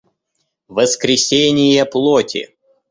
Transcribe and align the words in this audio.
воскресение 0.67 1.85
плоти 1.85 2.57